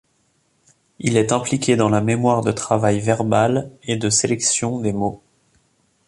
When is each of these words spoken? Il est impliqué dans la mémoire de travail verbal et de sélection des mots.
Il 0.97 1.15
est 1.15 1.31
impliqué 1.31 1.75
dans 1.75 1.87
la 1.89 2.01
mémoire 2.01 2.41
de 2.41 2.51
travail 2.51 2.99
verbal 2.99 3.69
et 3.83 3.97
de 3.97 4.09
sélection 4.09 4.79
des 4.79 4.93
mots. 4.93 5.21